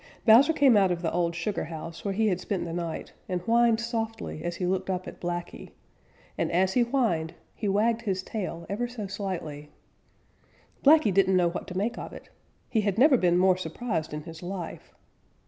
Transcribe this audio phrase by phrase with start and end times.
[0.25, 3.39] Bowser came out of the old sugar house where he had spent the night and
[3.41, 5.69] whined softly as he looked up at Blacky,
[6.39, 9.69] and as he whined he wagged his tail ever so slightly.
[10.83, 12.29] Blacky didn't know what to make of it.
[12.67, 14.95] He had never been more surprised in his life.